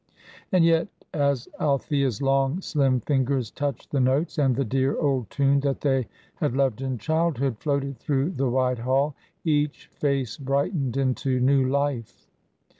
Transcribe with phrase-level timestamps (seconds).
[0.51, 5.59] And yet, as Althea's long, slim fingers touched the notes, and the dear old tune
[5.59, 9.13] that they had loved in childhood floated through the wide hall,
[9.45, 12.25] each face brightened into new life.